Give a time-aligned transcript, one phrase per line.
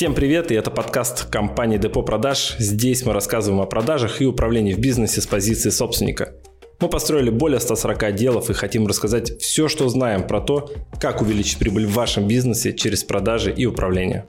[0.00, 2.56] Всем привет, и это подкаст компании Депо Продаж.
[2.58, 6.32] Здесь мы рассказываем о продажах и управлении в бизнесе с позиции собственника.
[6.80, 11.58] Мы построили более 140 отделов и хотим рассказать все, что знаем про то, как увеличить
[11.58, 14.24] прибыль в вашем бизнесе через продажи и управление.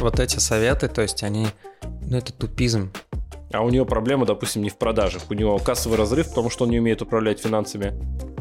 [0.00, 1.48] Вот эти советы, то есть они,
[2.08, 2.94] ну это тупизм.
[3.52, 5.24] А у нее проблема, допустим, не в продажах.
[5.28, 7.92] У него кассовый разрыв, потому что он не умеет управлять финансами.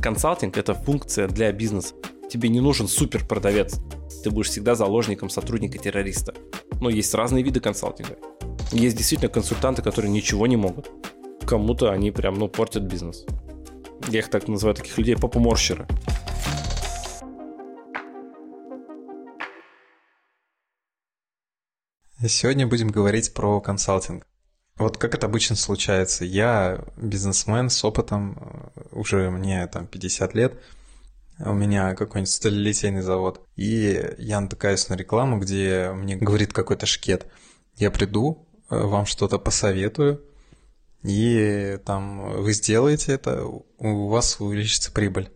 [0.02, 1.94] Консалтинг– это функция для бизнеса.
[2.30, 3.82] Тебе не нужен супер продавец
[4.22, 6.34] ты будешь всегда заложником сотрудника-террориста.
[6.80, 8.18] Но есть разные виды консалтинга.
[8.72, 10.92] Есть действительно консультанты, которые ничего не могут.
[11.46, 13.26] Кому-то они прям, ну, портят бизнес.
[14.08, 15.88] Я их так называю, таких людей, попуморщеры.
[22.28, 24.26] Сегодня будем говорить про консалтинг.
[24.78, 26.26] Вот как это обычно случается.
[26.26, 30.54] Я бизнесмен с опытом, уже мне там 50 лет–
[31.46, 37.28] у меня какой-нибудь сталелитейный завод, и я натыкаюсь на рекламу, где мне говорит какой-то шкет.
[37.76, 40.24] Я приду, э, вам что-то посоветую,
[41.04, 45.32] и там вы сделаете это, у вас увеличится прибыль.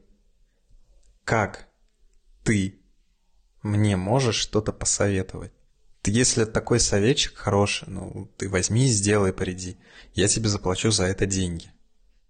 [1.23, 1.67] Как
[2.43, 2.79] ты
[3.61, 5.51] мне можешь что-то посоветовать?
[6.01, 9.77] Ты, если такой советчик хороший, ну, ты возьми сделай, приди.
[10.13, 11.71] Я тебе заплачу за это деньги.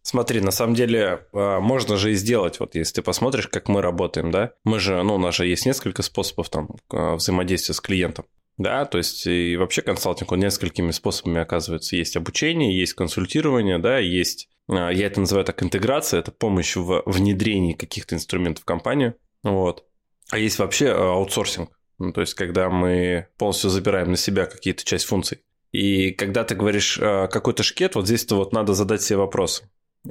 [0.09, 3.81] Смотри, на самом деле а, можно же и сделать, вот если ты посмотришь, как мы
[3.81, 7.81] работаем, да, мы же, ну, у нас же есть несколько способов там а, взаимодействия с
[7.81, 8.23] клиентом.
[8.57, 11.97] Да, то есть и вообще консалтинг, он несколькими способами оказывается.
[11.97, 17.03] Есть обучение, есть консультирование, да, есть, а, я это называю так, интеграция, это помощь в
[17.05, 19.83] внедрении каких-то инструментов в компанию, вот.
[20.31, 25.03] А есть вообще аутсорсинг, ну, то есть когда мы полностью забираем на себя какие-то часть
[25.03, 25.41] функций.
[25.73, 29.65] И когда ты говоришь какой-то шкет, вот здесь-то вот надо задать себе вопрос.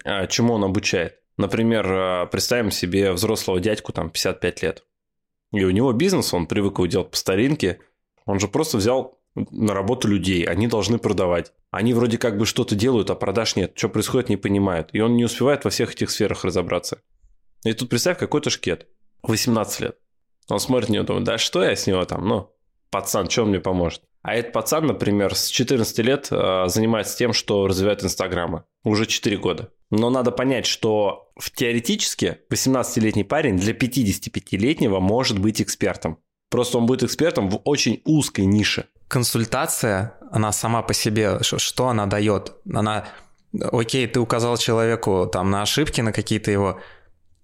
[0.05, 1.20] А, чему он обучает.
[1.37, 4.84] Например, а, представим себе взрослого дядьку, там, 55 лет.
[5.53, 7.81] И у него бизнес, он привык его делать по старинке.
[8.25, 11.52] Он же просто взял на работу людей, они должны продавать.
[11.70, 13.73] Они вроде как бы что-то делают, а продаж нет.
[13.74, 14.89] Что происходит, не понимают.
[14.92, 17.03] И он не успевает во всех этих сферах разобраться.
[17.64, 18.86] И тут представь, какой-то шкет.
[19.23, 19.98] 18 лет.
[20.48, 22.51] Он смотрит на него, думает, да что я с него там, ну,
[22.91, 24.03] пацан, что он мне поможет?
[24.23, 28.64] А этот пацан, например, с 14 лет э, занимается тем, что развивает Инстаграмы.
[28.85, 29.70] Уже 4 года.
[29.91, 36.19] Но надо понять, что в теоретически 18-летний парень для 55-летнего может быть экспертом.
[36.51, 38.86] Просто он будет экспертом в очень узкой нише.
[39.08, 42.55] Консультация, она сама по себе, что она дает?
[42.73, 43.07] Она,
[43.52, 46.80] окей, ты указал человеку там на ошибки, на какие-то его,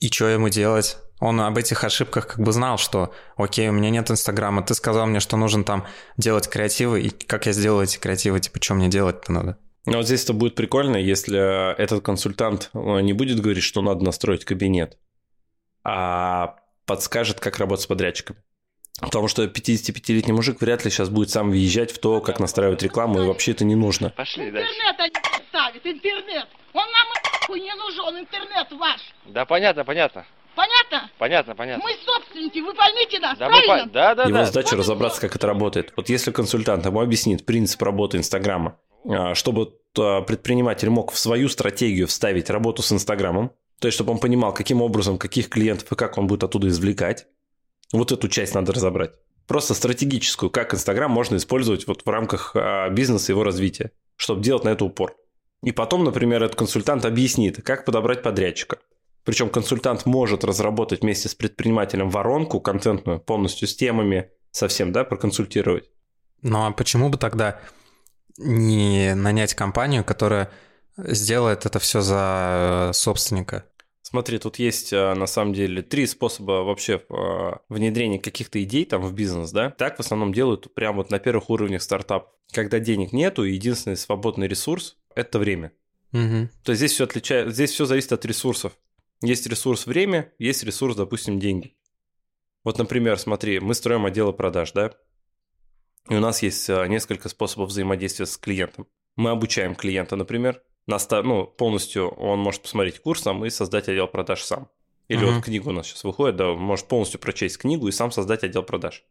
[0.00, 0.98] и что ему делать?
[1.20, 5.06] Он об этих ошибках как бы знал, что окей, у меня нет Инстаграма, ты сказал
[5.06, 5.86] мне, что нужно там
[6.16, 9.58] делать креативы, и как я сделаю эти креативы, типа, что мне делать-то надо?
[9.84, 14.44] Но вот здесь это будет прикольно, если этот консультант не будет говорить, что надо настроить
[14.44, 14.98] кабинет,
[15.82, 16.56] а
[16.86, 18.38] подскажет, как работать с подрядчиками.
[19.00, 23.22] Потому что 55-летний мужик вряд ли сейчас будет сам въезжать в то, как настраивать рекламу,
[23.22, 24.10] и вообще это не нужно.
[24.10, 24.70] Пошли дальше.
[24.70, 26.48] Интернет они ставят, интернет.
[26.72, 29.00] Он нам не нужен, интернет ваш.
[29.26, 30.24] Да понятно, понятно.
[30.54, 31.10] Понятно?
[31.18, 31.82] Понятно, понятно.
[31.82, 33.86] Мы собственники, вы поймите нас, да, правильно?
[33.86, 34.44] Мы, да, да, Его да.
[34.44, 35.92] задача разобраться, как это работает.
[35.96, 38.78] Вот если консультант ему объяснит принцип работы Инстаграма,
[39.34, 44.18] чтобы а, предприниматель мог в свою стратегию вставить работу с Инстаграмом, то есть чтобы он
[44.18, 47.26] понимал, каким образом, каких клиентов и как он будет оттуда извлекать.
[47.92, 49.12] Вот эту часть надо разобрать.
[49.46, 54.42] Просто стратегическую, как Инстаграм можно использовать вот в рамках а, бизнеса и его развития, чтобы
[54.42, 55.14] делать на это упор.
[55.62, 58.78] И потом, например, этот консультант объяснит, как подобрать подрядчика.
[59.24, 65.90] Причем консультант может разработать вместе с предпринимателем воронку контентную, полностью с темами, совсем, да, проконсультировать.
[66.42, 67.60] Ну а почему бы тогда
[68.38, 70.50] не нанять компанию, которая
[70.96, 73.64] сделает это все за э, собственника.
[74.02, 79.02] Смотри, тут есть э, на самом деле три способа вообще э, внедрения каких-то идей там
[79.02, 79.70] в бизнес, да.
[79.70, 82.34] Так в основном делают прямо вот на первых уровнях стартап.
[82.52, 85.72] Когда денег нету, единственный свободный ресурс– это время.
[86.12, 86.50] Угу.
[86.62, 88.72] То есть здесь все отличает, здесь все зависит от ресурсов.
[89.22, 91.74] Есть ресурс время, есть ресурс, допустим, деньги.
[92.64, 94.92] Вот, например, смотри, мы строим отделы продаж, да?
[96.08, 98.86] И у нас есть э, несколько способов взаимодействия с клиентом.
[99.16, 101.22] Мы обучаем клиента, например, наста...
[101.22, 104.68] ну, полностью он может посмотреть курс сам и создать отдел продаж сам.
[105.08, 105.34] Или uh-huh.
[105.34, 108.44] вот книга у нас сейчас выходит, да, он может полностью прочесть книгу и сам создать
[108.44, 109.04] отдел продаж.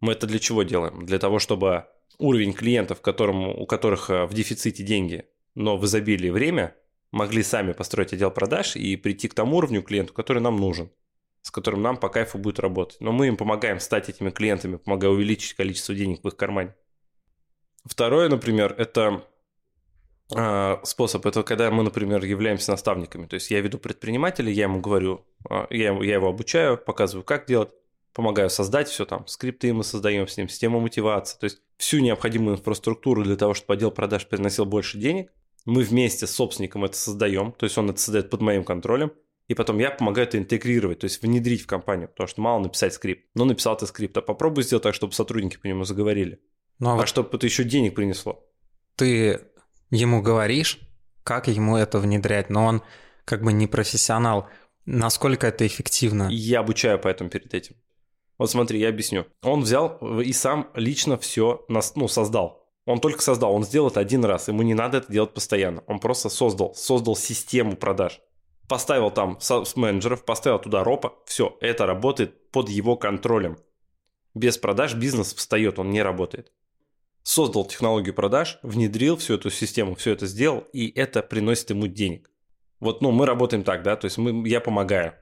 [0.00, 1.06] Мы это для чего делаем?
[1.06, 1.86] Для того, чтобы
[2.18, 6.74] уровень клиентов, которому, у которых э, в дефиците деньги, но в изобилии время,
[7.12, 10.90] могли сами построить отдел продаж и прийти к тому уровню клиенту, который нам нужен
[11.46, 13.00] с которым нам по кайфу будет работать.
[13.00, 16.74] Но мы им помогаем стать этими клиентами, помогая увеличить количество денег в их кармане.
[17.84, 19.22] Второе, например, это
[20.34, 23.26] э, способ, это когда мы, например, являемся наставниками.
[23.26, 27.46] То есть я веду предпринимателя, я ему говорю, э, я, я его обучаю, показываю, как
[27.46, 27.70] делать.
[28.12, 32.56] помогаю создать все там, скрипты мы создаем с ним, систему мотивации, то есть всю необходимую
[32.56, 35.30] инфраструктуру для того, чтобы отдел продаж приносил больше денег.
[35.64, 39.12] Мы вместе с собственником это создаем, то есть он это создает под моим контролем,
[39.48, 42.94] и потом я помогаю это интегрировать, то есть внедрить в компанию, потому что мало написать
[42.94, 43.26] скрипт.
[43.34, 46.40] Ну, написал ты скрипт, а попробуй сделать так, чтобы сотрудники по нему заговорили.
[46.78, 48.44] Ну, а А вот чтобы это еще денег принесло.
[48.96, 49.40] ты
[49.90, 50.80] ему говоришь,
[51.22, 52.82] как ему это внедрять, но он
[53.24, 54.48] как бы не профессионал.
[54.84, 56.28] Насколько это эффективно?
[56.30, 57.76] Я обучаю поэтому перед этим.
[58.38, 59.26] Вот смотри, я объясню.
[59.42, 62.66] Он взял и сам лично все ну, создал.
[62.84, 65.82] Он только создал, он сделал это один раз, ему не надо это делать постоянно.
[65.88, 68.20] Он просто создал, создал систему продаж.
[68.68, 73.58] Поставил там с менеджеров, поставил туда ропа, все, это работает под его контролем.
[74.34, 76.52] Без продаж бизнес встает, он не работает.
[77.22, 82.30] Создал технологию продаж, внедрил всю эту систему, все это сделал, и это приносит ему денег.
[82.80, 85.14] Вот, ну, мы работаем так, да, то есть мы, я помогаю.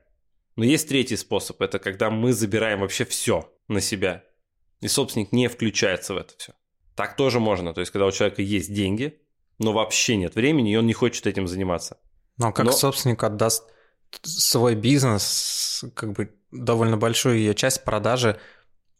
[0.57, 4.25] Но есть третий способ, это когда мы забираем вообще все на себя,
[4.81, 6.53] и собственник не включается в это все.
[6.95, 9.21] Так тоже можно, то есть когда у человека есть деньги,
[9.59, 11.99] но вообще нет времени, и он не хочет этим заниматься.
[12.39, 13.65] Но как Но- собственник отдаст
[14.23, 18.39] свой бизнес, как бы довольно большую ее часть продажи,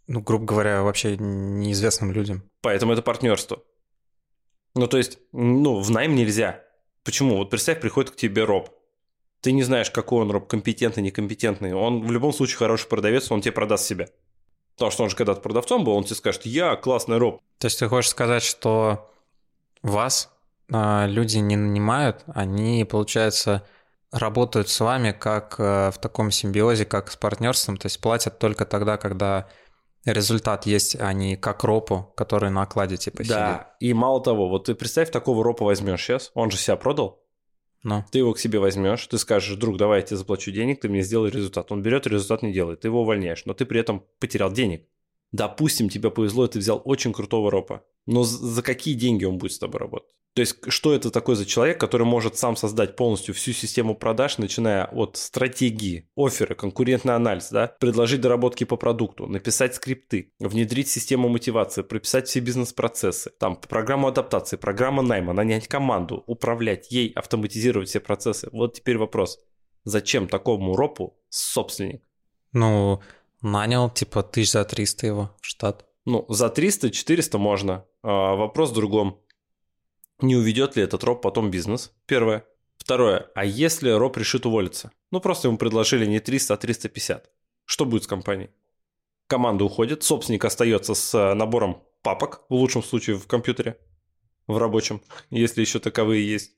[0.07, 2.43] ну, грубо говоря, вообще неизвестным людям.
[2.61, 3.63] Поэтому это партнерство.
[4.75, 6.63] Ну, то есть, ну, в найм нельзя.
[7.05, 7.37] Почему?
[7.37, 8.71] Вот представь, приходит к тебе роб.
[9.41, 11.75] Ты не знаешь, какой он роб, компетентный, некомпетентный.
[11.75, 14.09] Он в любом случае хороший продавец, он тебе продаст себя.
[14.75, 17.41] Потому что он же когда-то продавцом был, он тебе скажет, я классный роб.
[17.59, 19.11] То есть ты хочешь сказать, что
[19.83, 20.34] вас а,
[20.69, 23.67] люди не нанимают, они, получается,
[24.11, 28.65] работают с вами как э, в таком симбиозе, как с партнерством, то есть платят только
[28.65, 29.49] тогда, когда
[30.05, 33.37] результат есть, а не как ропу, который на окладе типа сидит.
[33.37, 37.23] Да, и мало того, вот ты представь, такого ропа возьмешь сейчас, он же себя продал,
[37.83, 40.89] Ну, ты его к себе возьмешь, ты скажешь, друг, давай я тебе заплачу денег, ты
[40.89, 41.73] мне сделай результат.
[41.73, 44.87] Он берет, результат не делает, ты его увольняешь, но ты при этом потерял денег.
[45.33, 47.85] Допустим, тебе повезло, и ты взял очень крутого ропа.
[48.07, 50.15] Но за какие деньги он будет с тобой работать?
[50.35, 54.39] То есть, что это такой за человек, который может сам создать полностью всю систему продаж,
[54.39, 61.29] начиная от стратегии, офферы, конкурентный анализ, да, предложить доработки по продукту, написать скрипты, внедрить систему
[61.29, 68.01] мотивации, прописать все бизнес-процессы, там, программу адаптации, программа найма, нанять команду, управлять ей, автоматизировать все
[68.01, 68.49] процессы.
[68.51, 69.39] Вот теперь вопрос.
[69.85, 72.03] Зачем такому ропу собственник?
[72.55, 73.01] ну,
[73.43, 75.85] нанял типа тысяч за 300 его в штат.
[76.07, 77.85] Ну, за 300-400 можно.
[78.03, 79.21] А, вопрос в другом.
[80.21, 81.93] Не уведет ли этот роб потом бизнес?
[82.07, 82.45] Первое.
[82.77, 83.31] Второе.
[83.35, 84.91] А если роб решит уволиться?
[85.11, 87.31] Ну, просто ему предложили не 300, а 350.
[87.65, 88.51] Что будет с компанией?
[89.27, 93.79] Команда уходит, собственник остается с э, набором папок, в лучшем случае в компьютере,
[94.47, 95.01] в рабочем,
[95.31, 96.53] если еще таковые есть.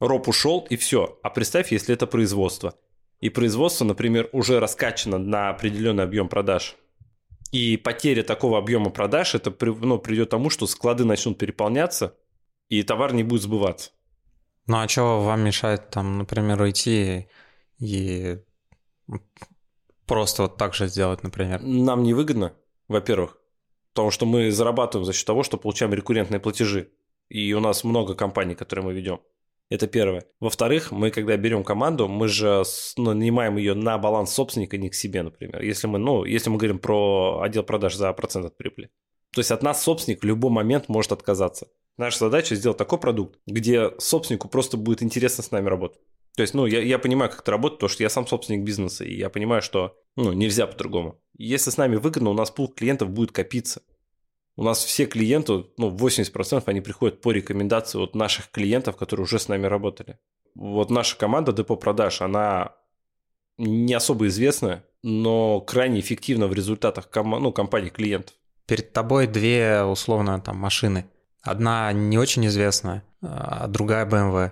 [0.00, 1.18] Роб ушел, и все.
[1.22, 2.74] А представь, если это производство.
[3.20, 6.76] И производство, например, уже раскачано на определенный объем продаж.
[7.52, 12.14] И потеря такого объема продаж, это ну, придет к тому, что склады начнут переполняться,
[12.68, 13.90] и товар не будет сбываться.
[14.66, 17.28] Ну, а что вам мешает там, например, уйти
[17.78, 18.38] и
[20.06, 21.62] просто вот так же сделать, например?
[21.62, 22.54] Нам невыгодно,
[22.88, 23.38] во-первых,
[23.92, 26.90] потому что мы зарабатываем за счет того, что получаем рекуррентные платежи.
[27.28, 29.20] И у нас много компаний, которые мы ведем.
[29.68, 30.24] Это первое.
[30.38, 32.62] Во-вторых, мы когда берем команду, мы же
[32.96, 35.60] нанимаем ее на баланс собственника, не к себе, например.
[35.60, 38.90] Если мы, ну, если мы говорим про отдел продаж за процент от прибыли.
[39.32, 41.66] То есть от нас собственник в любой момент может отказаться.
[41.96, 46.00] Наша задача сделать такой продукт, где собственнику просто будет интересно с нами работать.
[46.36, 49.04] То есть, ну, я, я понимаю, как это работает, потому что я сам собственник бизнеса,
[49.04, 51.18] и я понимаю, что, ну, нельзя по-другому.
[51.38, 53.82] Если с нами выгодно, у нас пул клиентов будет копиться.
[54.56, 59.38] У нас все клиенты, ну, 80% они приходят по рекомендации от наших клиентов, которые уже
[59.38, 60.18] с нами работали.
[60.54, 62.74] Вот наша команда Депо Продаж, она
[63.56, 68.34] не особо известная, но крайне эффективна в результатах кома- ну, компаний клиентов.
[68.66, 71.06] Перед тобой две, условно, там, машины.
[71.46, 74.50] Одна не очень известная, а другая BMW.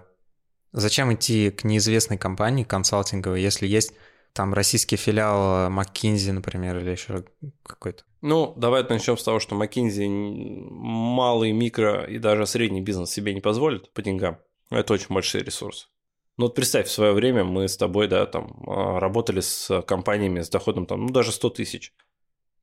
[0.73, 3.95] Зачем идти к неизвестной компании консалтинговой, если есть
[4.33, 7.25] там российский филиал McKinsey, например, или еще
[7.65, 8.05] какой-то?
[8.21, 13.41] Ну, давай начнем с того, что McKinsey малый, микро и даже средний бизнес себе не
[13.41, 14.39] позволит по деньгам.
[14.71, 15.87] Это очень большие ресурсы.
[16.37, 20.41] Ну вот представь, в свое время мы с тобой, да, там, а, работали с компаниями
[20.41, 21.93] с доходом там, ну, даже 100 тысяч.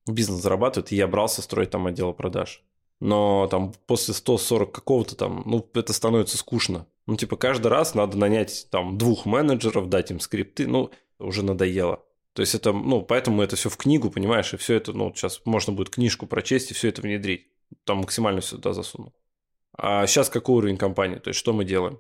[0.08, 2.64] Бизнес зарабатывает, и я брался строить там отдел продаж.
[3.01, 6.86] Но там после 140 какого-то там, ну, это становится скучно.
[7.08, 12.03] Ну, типа, каждый раз надо нанять там двух менеджеров, дать им скрипты, ну, уже надоело.
[12.34, 15.41] То есть это, ну, поэтому это все в книгу, понимаешь, и все это, ну, сейчас
[15.46, 17.48] можно будет книжку прочесть и все это внедрить.
[17.86, 19.13] Там максимально все туда засунул.
[19.75, 21.15] А сейчас какой уровень компании?
[21.15, 22.00] То есть что мы делаем?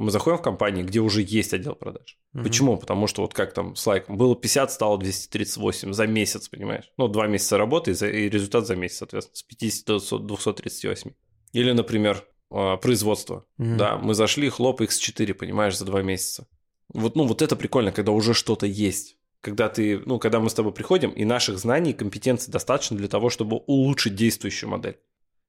[0.00, 2.18] Мы заходим в компании, где уже есть отдел продаж.
[2.32, 2.44] Мгм.
[2.44, 2.76] Почему?
[2.78, 4.16] Потому что вот как там с лайком.
[4.16, 6.90] Было 50, стало 238 за месяц, понимаешь?
[6.96, 11.10] Ну, два месяца работы и, за- и результат за месяц, соответственно, с 50 до 238.
[11.52, 13.44] Или, например, а, производство.
[13.58, 13.76] Мгм.
[13.76, 16.46] Да, мы зашли, хлоп, x4, понимаешь, за два месяца.
[16.88, 19.16] Вот, ну, вот это прикольно, когда уже что-то есть.
[19.42, 23.08] Когда ты, ну, когда мы с тобой приходим, и наших знаний и компетенций достаточно для
[23.08, 24.98] того, чтобы улучшить действующую модель.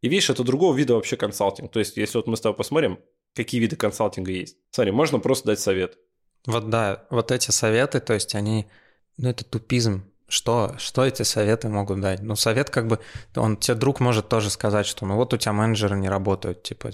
[0.02, 1.72] И видишь, это другого вида вообще консалтинг.
[1.72, 3.00] То есть, если вот мы с тобой посмотрим,
[3.36, 4.58] какие виды консалтинга есть.
[4.72, 5.98] Смотри, можно просто дать совет.
[6.46, 8.68] Вот да, вот эти советы, то есть они,
[9.18, 10.06] ну это тупизм.
[10.28, 12.22] Что, что эти советы могут дать?
[12.22, 13.00] Ну, совет как бы,
[13.36, 16.92] он тебе друг может тоже сказать, что ну вот у тебя менеджеры не работают, типа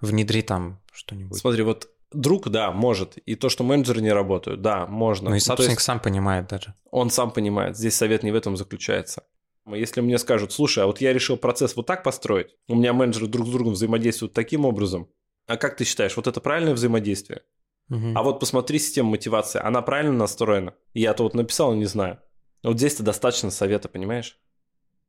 [0.00, 1.38] внедри там что-нибудь.
[1.38, 3.16] Смотри, вот друг, да, может.
[3.18, 5.30] И то, что менеджеры не работают, да, можно.
[5.30, 6.74] Ну и то собственник есть сам понимает даже.
[6.90, 7.76] он сам понимает.
[7.76, 9.22] Здесь совет не в этом заключается.
[9.66, 13.28] Если мне скажут, слушай, а вот я решил процесс вот так построить, у меня менеджеры
[13.28, 15.08] друг с другом взаимодействуют таким образом,
[15.50, 17.42] а как ты считаешь, вот это правильное взаимодействие?
[17.88, 18.16] Мгм.
[18.16, 20.74] А вот посмотри систему мотивации, она правильно настроена?
[20.94, 22.20] Я-то вот написал, не знаю.
[22.62, 24.38] Вот здесь-то достаточно совета, понимаешь?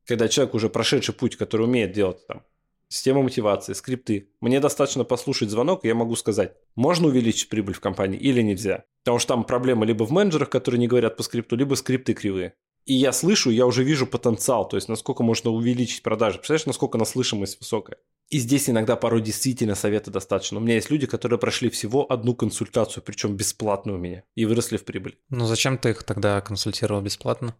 [0.04, 2.42] Когда человек уже прошедший путь, который умеет делать там
[2.88, 7.80] систему мотивации, скрипты, мне достаточно послушать звонок, и я могу сказать, можно увеличить прибыль в
[7.80, 8.84] компании или нельзя.
[9.04, 12.54] Потому что там проблема либо в менеджерах, которые не говорят по скрипту, либо скрипты кривые.
[12.84, 16.38] И я слышу, я уже вижу потенциал, то есть насколько можно увеличить продажи.
[16.38, 17.98] Представляешь, насколько наслышимость высокая.
[18.32, 20.56] И здесь иногда порой действительно совета достаточно.
[20.56, 24.78] У меня есть люди, которые прошли всего одну консультацию, причем бесплатную у меня, и выросли
[24.78, 25.18] в прибыль.
[25.28, 27.54] Ну зачем ты их тогда консультировал бесплатно?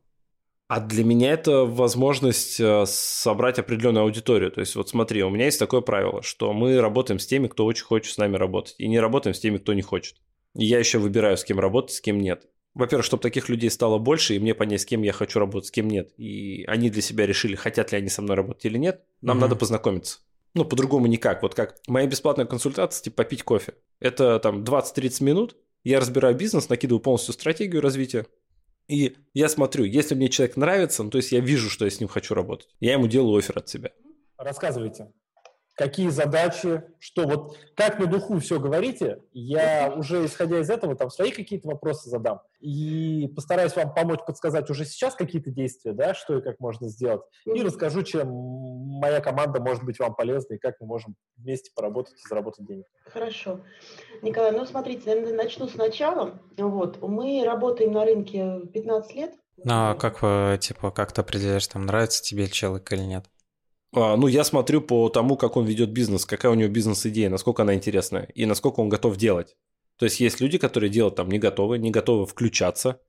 [0.68, 4.50] А для меня это возможность э, собрать определенную аудиторию.
[4.50, 7.66] То есть вот смотри, у меня есть такое правило, что мы работаем с теми, кто
[7.66, 10.16] очень хочет с нами работать, и не работаем с теми, кто не хочет.
[10.56, 12.48] И я еще выбираю, с кем работать, с кем нет.
[12.72, 15.70] Во-первых, чтобы таких людей стало больше, и мне понять, с кем я хочу работать, с
[15.70, 16.14] кем нет.
[16.16, 19.02] И они для себя решили, хотят ли они со мной работать или нет.
[19.20, 19.42] Нам Мгм.
[19.42, 20.20] надо познакомиться.
[20.54, 21.42] Ну, по-другому никак.
[21.42, 23.74] Вот как моя бесплатная консультация, типа попить кофе.
[24.00, 25.56] Это там 20-30 минут.
[25.82, 28.26] Я разбираю бизнес, накидываю полностью стратегию развития.
[28.88, 32.00] И я смотрю, если мне человек нравится, ну, то есть я вижу, что я с
[32.00, 33.90] ним хочу работать, я ему делаю офер от себя.
[34.36, 35.12] Рассказывайте,
[35.74, 41.10] какие задачи, что вот как на духу все говорите, я уже исходя из этого там
[41.10, 46.38] свои какие-то вопросы задам и постараюсь вам помочь подсказать уже сейчас какие-то действия, да, что
[46.38, 50.76] и как можно сделать, и расскажу, чем моя команда может быть вам полезна и как
[50.80, 52.86] мы можем вместе поработать и заработать денег.
[53.06, 53.60] Хорошо.
[54.22, 56.40] Николай, ну смотрите, наверное, начну сначала.
[56.56, 59.34] Вот, мы работаем на рынке 15 лет.
[59.64, 63.26] Ну а как вы, типа, как ты определяешь, там, нравится тебе человек или нет?
[63.94, 67.62] А, ну, я смотрю по тому, как он ведет бизнес, какая у него бизнес-идея, насколько
[67.62, 69.56] она интересная и насколько он готов делать.
[69.96, 73.00] То есть есть люди, которые делать там не готовы, не готовы включаться.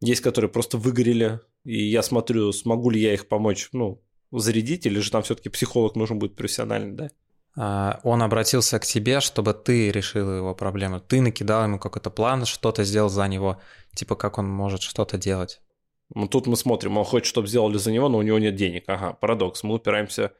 [0.00, 1.40] Есть, которые просто выгорели.
[1.64, 5.94] И я смотрю, смогу ли я их помочь, ну, зарядить, или же там все-таки психолог
[5.94, 7.10] нужен будет профессиональный, да?
[7.56, 11.00] А, Он обратился к тебе, чтобы ты решил его проблему.
[11.00, 13.60] Ты накидал ему какой-то план, что-то сделал за него,
[13.94, 15.62] типа как он может что-то делать.
[16.14, 18.84] Ну, тут мы смотрим, он хочет, чтобы сделали за него, но у него нет денег.
[18.86, 19.62] Ага, парадокс.
[19.62, 20.32] Мы упираемся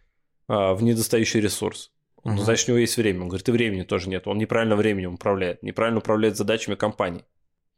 [0.49, 1.92] а, в недостающий ресурс.
[2.23, 2.38] Мгм.
[2.38, 3.23] Значит, у него есть время.
[3.23, 4.26] Он говорит, и времени тоже нет.
[4.26, 7.25] Он неправильно временем управляет, неправильно управляет задачами компании.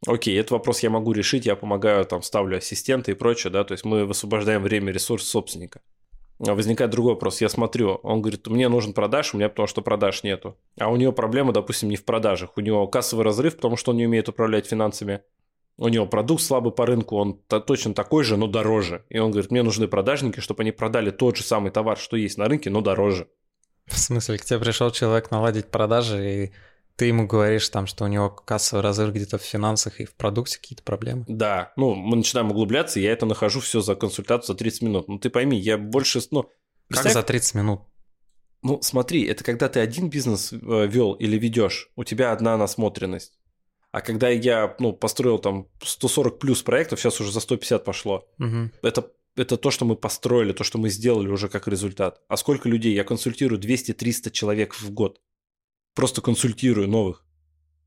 [0.05, 3.71] Окей, этот вопрос я могу решить, я помогаю, там, ставлю ассистента и прочее, да, то
[3.71, 5.81] есть мы высвобождаем время, ресурс собственника.
[6.45, 7.41] А Возникает другой вопрос.
[7.41, 10.55] Я смотрю, он говорит, мне нужен продаж, у меня потому что продаж нету.
[10.79, 12.57] А у него проблема, допустим, не в продажах.
[12.57, 15.21] У него кассовый разрыв, потому что он не умеет управлять финансами.
[15.77, 19.05] У него продукт слабый по рынку, он то- точно такой же, но дороже.
[19.09, 22.37] И он говорит, мне нужны продажники, чтобы они продали тот же самый товар, что есть
[22.37, 23.27] на рынке, но дороже.
[23.85, 26.51] В смысле, к тебе пришел человек наладить продажи, и
[26.95, 30.57] ты ему говоришь там, что у него кассовый разрыв где-то в финансах и в продукте
[30.57, 31.25] какие-то проблемы.
[31.27, 35.07] Да, ну, мы начинаем углубляться, я это нахожу все за консультацию за 30 минут.
[35.07, 36.43] Ну, ты пойми, я больше, ну...
[36.43, 36.51] Как
[36.87, 37.81] представь, за 30 минут?
[38.63, 43.36] Ну, смотри, это когда ты один бизнес э, вел или ведешь, у тебя одна насмотренность.
[43.97, 48.71] А когда я, ну, построил там 140 плюс проектов, сейчас уже за 150 пошло, Мгм.
[48.83, 52.21] это, это то, что мы построили, то, что мы сделали уже как результат.
[52.27, 52.93] А сколько людей?
[52.93, 55.19] Я консультирую 200-300 человек в год.
[55.95, 57.25] Просто консультирую новых.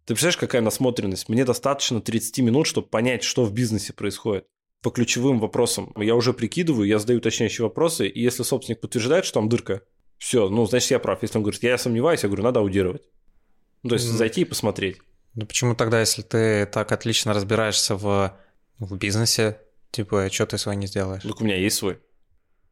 [0.05, 1.29] Ты представляешь, какая насмотренность?
[1.29, 4.47] Мне достаточно 30 минут, чтобы понять, что в бизнесе происходит.
[4.83, 5.93] По ключевым вопросам.
[5.97, 9.83] Я уже прикидываю, я задаю уточняющие вопросы, и если собственник подтверждает, что там дырка,
[10.19, 11.23] все, ну, значит, я прав.
[11.23, 13.03] Если он говорит, я сомневаюсь, я говорю, надо аудировать.
[13.85, 14.17] Ну, то есть Мгм.
[14.19, 14.97] зайти и посмотреть.
[15.35, 18.37] Ну почему тогда, если ты так отлично разбираешься в,
[18.79, 19.61] в бизнесе,
[19.91, 21.23] типа, что ты свой не сделаешь?
[21.23, 22.01] Так у меня есть свой.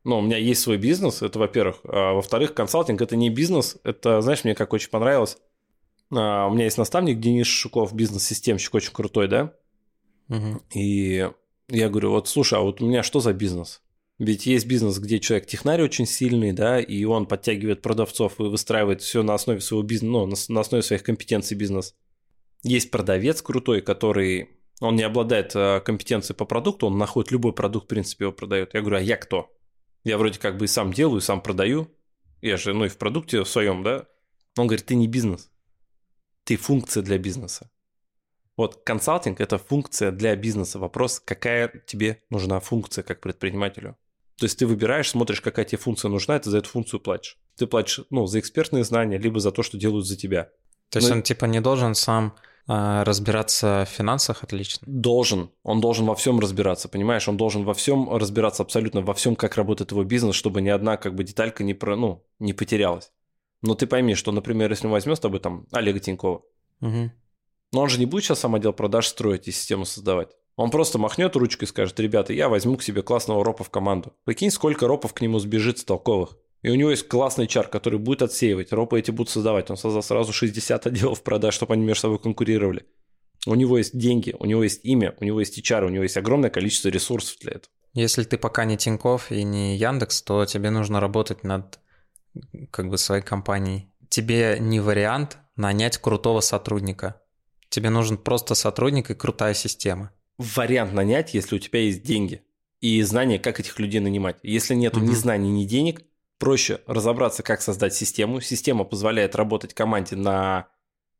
[0.04, 1.80] Ну, у меня есть свой бизнес, это во-первых.
[1.84, 5.36] А во-вторых, консалтинг– это не бизнес, это, знаешь, мне как очень понравилось.
[6.10, 9.52] А, у меня есть наставник Денис Шуков, бизнес-системщик, очень крутой, да?
[10.28, 10.62] Мгм.
[10.74, 11.28] И
[11.68, 13.82] я говорю, вот слушай, а вот у меня что за бизнес?
[14.18, 19.00] Ведь есть бизнес, где человек технарь очень сильный, да, и он подтягивает продавцов и выстраивает
[19.00, 21.94] все на основе своего бизнеса, ну, на, на основе своих компетенций бизнес.
[22.62, 24.50] Есть продавец крутой, который,
[24.80, 28.74] он не обладает э, компетенцией по продукту, он находит любой продукт, в принципе, его продает.
[28.74, 29.50] Я говорю, а я кто?
[30.04, 31.88] Я вроде как бы и сам делаю, и сам продаю.
[32.40, 34.06] Я же, ну, и в продукте в своем, да.
[34.56, 35.50] Он говорит, ты не бизнес,
[36.44, 37.70] ты функция для бизнеса.
[38.56, 40.80] Вот консалтинг– это функция для бизнеса.
[40.80, 43.96] Вопрос, какая тебе нужна функция как предпринимателю.
[44.36, 47.38] То есть ты выбираешь, смотришь, какая тебе функция нужна, и ты за эту функцию платишь.
[47.56, 50.50] Ты платишь, ну, за экспертные знания, либо за то, что делают за тебя.
[50.90, 52.34] То есть Но- он типа не должен сам
[52.68, 54.86] разбираться в финансах отлично?
[54.86, 55.50] Должен.
[55.62, 57.26] Он должен во всем разбираться, понимаешь?
[57.28, 60.98] Он должен во всем разбираться абсолютно во всем, как работает его бизнес, чтобы ни одна
[60.98, 63.10] как бы деталька не, про, ну, не потерялась.
[63.62, 66.42] Но ты пойми, что, например, если мы возьмем с тобой там Олега Тинькова,
[66.80, 67.10] Мгм.
[67.72, 70.28] но он же не будет сейчас сам отдел продаж строить и систему создавать.
[70.56, 74.12] Он просто махнет ручкой и скажет, ребята, я возьму к себе классного ропа в команду.
[74.24, 76.36] Прикинь, сколько ропов к нему сбежит толковых.
[76.62, 78.72] И у него есть классный чар, который будет отсеивать.
[78.72, 79.70] Ропы эти будут создавать.
[79.70, 82.86] Он создал сразу 60 отделов продаж, чтобы они между собой конкурировали.
[83.46, 86.16] У него есть деньги, у него есть имя, у него есть HR, у него есть
[86.16, 87.72] огромное количество ресурсов для этого.
[87.94, 91.78] Если ты пока не Тиньков и не Яндекс, то тебе нужно работать над
[92.70, 93.88] как бы своей компанией.
[94.08, 97.20] Тебе не вариант нанять крутого сотрудника.
[97.68, 100.12] Тебе нужен просто сотрудник и крутая система.
[100.38, 102.42] Вариант нанять, если у тебя есть деньги
[102.80, 104.36] и знания, как этих людей нанимать.
[104.42, 105.14] Если нету ни Мгм.
[105.16, 106.02] знаний, ни денег,
[106.38, 108.40] проще разобраться, как создать систему.
[108.40, 110.68] Система позволяет работать команде на...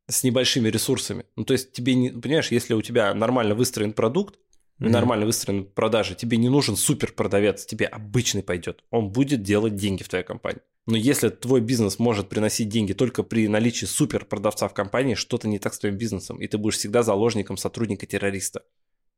[0.09, 1.25] с небольшими ресурсами.
[1.37, 2.11] Ну, то есть тебе, не...
[2.11, 4.39] понимаешь, если у тебя нормально выстроен продукт,
[4.79, 4.93] Мгм.
[4.93, 8.85] нормально выстроены продажи, тебе не нужен супер продавец, тебе обычный пойдет.
[8.91, 10.63] Он будет делать деньги в твоей компании.
[10.87, 15.49] Но если твой бизнес может приносить деньги только при наличии супер продавца в компании, что-то
[15.49, 18.63] не так с твоим бизнесом, и ты будешь всегда заложником сотрудника-террориста,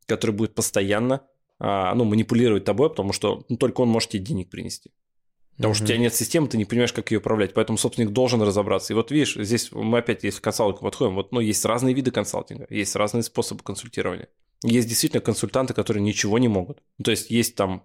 [0.06, 1.20] который будет постоянно
[1.58, 4.90] а, ну, манипулировать тобой, потому что ну, только он может тебе денег принести.
[5.60, 7.52] Потому что у тебя нет системы, ты не понимаешь, как ее управлять.
[7.52, 8.94] Поэтому собственник должен разобраться.
[8.94, 12.10] И вот видишь, здесь мы опять, если к консалтингу подходим, вот, ну, есть разные виды
[12.10, 14.28] консалтинга, есть разные способы консультирования.
[14.62, 16.78] Есть действительно консультанты, которые ничего не могут.
[16.96, 17.84] Ну, То есть есть там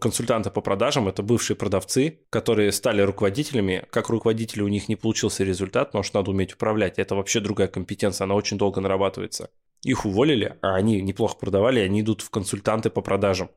[0.00, 3.86] консультанты по продажам, это бывшие продавцы, которые стали руководителями.
[3.90, 6.98] Как руководители у них не получился результат, потому что надо уметь управлять.
[6.98, 9.50] Это вообще другая компетенция, она очень долго нарабатывается.
[9.84, 13.48] Их уволили, а они неплохо продавали, и они идут в консультанты по продажам.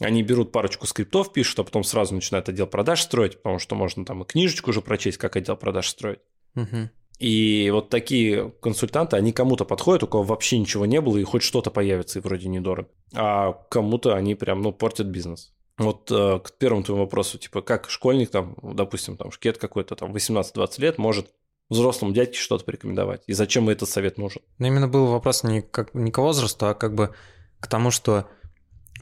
[0.00, 4.04] Они берут парочку скриптов, пишут, а потом сразу начинают отдел продаж строить, потому что можно
[4.04, 6.20] там и книжечку уже прочесть, как отдел продаж строить.
[6.54, 6.90] Мгм.
[7.18, 11.42] И вот такие консультанты, они кому-то подходят, у кого вообще ничего не было, и хоть
[11.42, 12.88] что-то появится, и вроде недорого.
[13.14, 15.52] А кому-то они прям, ну, портят бизнес.
[15.78, 20.12] Вот э, к первому твоему вопросу, типа, как школьник, там, допустим, там, шкет какой-то, там,
[20.12, 21.30] 18-20 лет, может
[21.70, 23.22] взрослому дядьке что-то порекомендовать?
[23.26, 24.42] И зачем этот совет нужен?
[24.58, 27.14] Но именно был вопрос не, как, не к возрасту, а как бы
[27.60, 28.28] к тому, что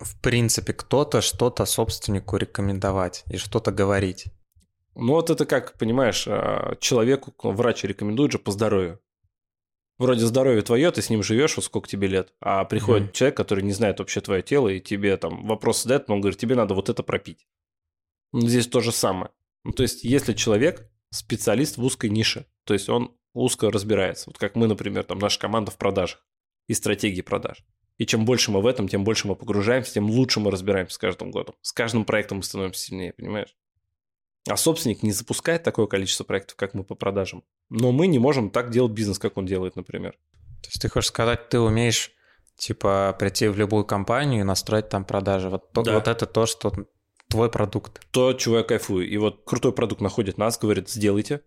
[0.03, 4.27] в принципе кто-то что-то собственнику рекомендовать и что-то говорить.
[4.95, 9.01] Ну, вот это как, понимаешь, э, человеку врач рекомендует же по здоровью.
[9.99, 13.12] Вроде здоровье твое, ты с ним живешь, вот сколько тебе лет, а приходит Мгм.
[13.12, 16.38] человек, который не знает вообще твое тело, и тебе там вопрос задает, но он говорит,
[16.38, 17.47] тебе надо вот это пропить.
[18.33, 19.31] Ну, здесь то же самое.
[19.65, 24.38] Ну, то есть, если человек специалист в узкой нише, то есть он узко разбирается, вот
[24.38, 26.27] как мы, например, там наша команда в продажах
[26.67, 27.65] и стратегии продаж.
[28.03, 30.99] И чем больше мы в этом, тем больше мы погружаемся, тем лучше мы разбираемся с
[30.99, 31.55] каждым годом.
[31.62, 33.55] С каждым проектом мы становимся сильнее, понимаешь?
[34.51, 37.45] А собственник не запускает такое количество проектов, как мы по продажам.
[37.71, 40.19] Но мы не можем так делать бизнес, как он делает, например.
[40.62, 42.11] То есть ты хочешь сказать, ты умеешь
[42.57, 45.49] типа прийти в любую компанию и настроить там продажи.
[45.49, 45.95] Вот, то- Да.
[45.95, 46.73] вот это то, что
[47.29, 48.05] твой продукт.
[48.11, 49.09] То, чего я кайфую.
[49.09, 51.43] И вот крутой продукт находит нас, говорит, сделайте.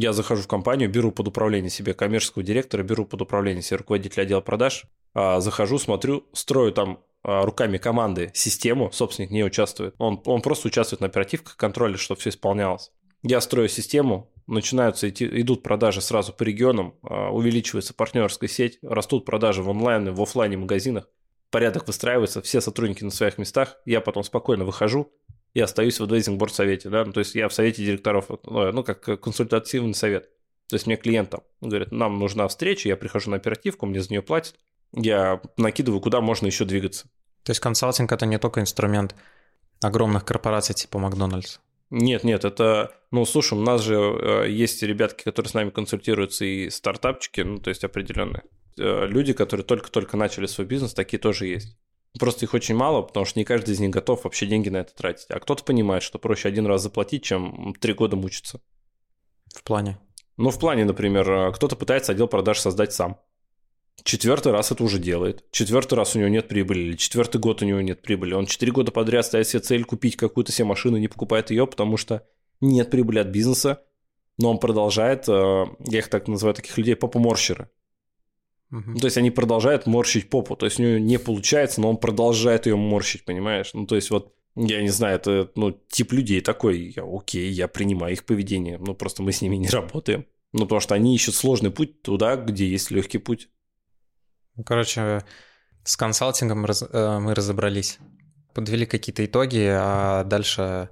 [0.00, 4.22] Я захожу в компанию, беру под управление себе коммерческого директора, беру под управление себе руководителя
[4.22, 9.96] отдела продаж, а, захожу, смотрю, строю там а, руками команды систему, собственник не участвует.
[9.98, 12.92] Он, он просто участвует на оперативках, контроле, чтобы все исполнялось.
[13.24, 19.24] Я строю систему, начинаются идти, идут продажи сразу по регионам, а, увеличивается партнерская сеть, растут
[19.24, 21.08] продажи в онлайн, в офлайне магазинах,
[21.50, 25.12] порядок выстраивается, все сотрудники на своих местах, я потом спокойно выхожу,
[25.58, 28.70] и остаюсь в адвайзинг борд совете, да, ну, то есть я в совете директоров, ну,
[28.70, 30.30] ну, как консультативный совет.
[30.68, 34.10] То есть мне клиент там говорит, нам нужна встреча, я прихожу на оперативку, мне за
[34.10, 34.54] нее платят,
[34.92, 37.08] я накидываю, куда можно еще двигаться.
[37.42, 39.16] То есть консалтинг это не только инструмент
[39.82, 41.58] огромных корпораций типа Макдональдс.
[41.90, 46.44] Нет, нет, это, ну, слушай, у нас же э, есть ребятки, которые с нами консультируются,
[46.44, 48.44] и стартапчики, ну, то есть определенные.
[48.78, 51.76] Э, люди, которые только-только начали свой бизнес, такие тоже есть.
[52.18, 54.94] Просто их очень мало, потому что не каждый из них готов вообще деньги на это
[54.94, 55.26] тратить.
[55.30, 58.60] А кто-то понимает, что проще один раз заплатить, чем три года мучиться.
[59.54, 59.98] В плане.
[60.36, 63.18] Ну, в плане, например, э, кто-то пытается отдел продаж создать сам.
[64.04, 65.44] четвертый раз это уже делает.
[65.50, 68.34] Четвертый раз у него нет прибыли, или четвертый год у него нет прибыли.
[68.34, 71.96] Он четыре года подряд ставит себе цель купить какую-то себе машину, не покупает ее, потому
[71.96, 72.26] что
[72.60, 73.82] нет прибыли от бизнеса,
[74.38, 77.68] но он продолжает, э, я их так называю, таких людей, попоморщеры.
[78.70, 80.54] Ну, то есть они продолжают морщить попу.
[80.56, 83.70] То есть у него не получается, но он продолжает ее морщить, понимаешь?
[83.72, 87.68] Ну, то есть вот я не знаю, это ну, тип людей такой, я, окей, я
[87.68, 90.26] принимаю их поведение, ну просто мы с ними не работаем.
[90.52, 93.48] Ну, потому что они ищут сложный путь туда, где есть легкий путь.
[94.56, 95.24] Ну, короче,
[95.84, 97.98] с консалтингом раз, э, мы разобрались.
[98.54, 100.90] Подвели какие-то итоги, а дальше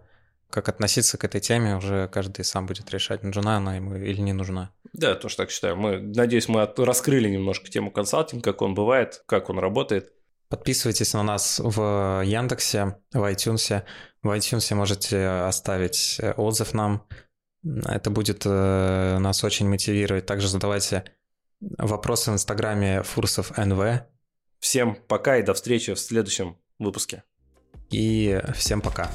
[0.50, 4.32] как относиться к этой теме, уже каждый сам будет решать, нужна она ему или не
[4.32, 4.72] нужна.
[4.92, 5.76] Да, тоже так считаю.
[5.76, 10.12] Мы, надеюсь, мы раскрыли немножко тему консалтинга, как он бывает, как он работает.
[10.48, 13.82] Подписывайтесь на нас в Яндексе, в iTunes.
[14.22, 17.06] В iTunes можете оставить отзыв нам.
[17.84, 20.26] Это будет э, нас очень мотивировать.
[20.26, 21.04] Также задавайте
[21.60, 24.02] вопросы в Инстаграме Фурсов НВ.
[24.60, 27.24] Всем пока и до встречи в следующем выпуске.
[27.90, 29.10] И всем пока.